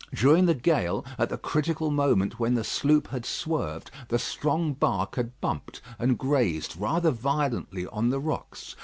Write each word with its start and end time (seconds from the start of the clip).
During 0.15 0.47
the 0.47 0.55
gale, 0.55 1.05
at 1.19 1.29
the 1.29 1.37
critical 1.37 1.91
moment 1.91 2.39
when 2.39 2.55
the 2.55 2.63
sloop 2.63 3.09
had 3.09 3.23
swerved, 3.23 3.91
the 4.07 4.17
strong 4.17 4.73
bark 4.73 5.15
had 5.15 5.39
bumped 5.41 5.79
and 5.99 6.17
grazed 6.17 6.75
rather 6.75 7.11
violently 7.11 7.85
on 7.85 8.09
the 8.09 8.19
rocks. 8.19 8.75